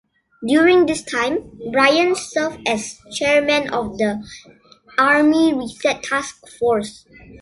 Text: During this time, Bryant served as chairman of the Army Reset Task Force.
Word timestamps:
During 0.47 0.87
this 0.87 1.03
time, 1.03 1.59
Bryant 1.71 2.17
served 2.17 2.67
as 2.67 2.97
chairman 3.13 3.69
of 3.69 3.99
the 3.99 4.27
Army 4.97 5.53
Reset 5.53 6.01
Task 6.01 6.47
Force. 6.57 7.05